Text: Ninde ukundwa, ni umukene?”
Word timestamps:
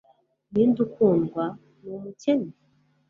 Ninde 0.51 0.79
ukundwa, 0.87 1.43
ni 1.81 1.89
umukene?” 1.97 2.49